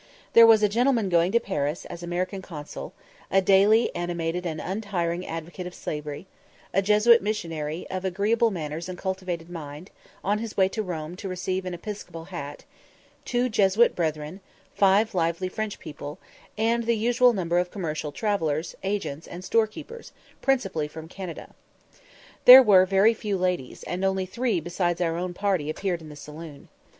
[0.33, 2.91] There was a gentleman going to Paris as American consul,
[3.29, 6.25] a daily, animated, and untiring advocate of slavery;
[6.73, 9.91] a Jesuit missionary, of agreeable manners and cultivated mind,
[10.23, 12.65] on his way to Rome to receive an episcopal hat;
[13.25, 14.39] two Jesuit brethren;
[14.73, 16.17] five lively French people;
[16.57, 21.53] and the usual number of commercial travellers, agents, and storekeepers, principally from Canada.
[22.45, 26.15] There were very few ladies, and only three besides our own party appeared in the
[26.15, 26.69] saloon.